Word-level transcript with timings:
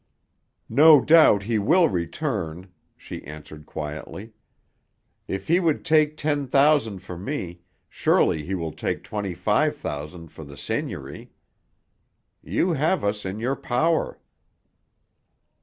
"No 0.67 0.99
doubt 0.99 1.43
he 1.43 1.59
will 1.59 1.87
return," 1.87 2.69
she 2.97 3.23
answered 3.23 3.67
quietly. 3.67 4.33
"If 5.27 5.47
he 5.47 5.59
would 5.59 5.85
take 5.85 6.17
ten 6.17 6.47
thousand 6.47 7.03
for 7.03 7.19
me, 7.19 7.61
surely 7.87 8.43
he 8.43 8.55
will 8.55 8.71
take 8.71 9.03
twenty 9.03 9.35
five 9.35 9.75
thousand 9.77 10.29
for 10.31 10.43
the 10.43 10.57
seigniory. 10.57 11.29
You 12.41 12.73
have 12.73 13.03
us 13.03 13.25
in 13.25 13.37
your 13.39 13.55
power." 13.55 14.19